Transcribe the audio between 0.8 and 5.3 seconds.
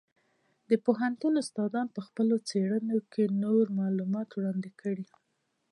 پوهنتون استادانو په خپلو څېړنو کې نوي معلومات وړاندې کړل.